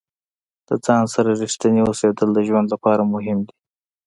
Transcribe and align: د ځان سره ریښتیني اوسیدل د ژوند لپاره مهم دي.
د 0.67 0.69
ځان 0.85 1.03
سره 1.13 1.29
ریښتیني 1.41 1.81
اوسیدل 1.85 2.29
د 2.33 2.39
ژوند 2.47 2.67
لپاره 2.73 3.09
مهم 3.13 3.39
دي. 3.47 3.55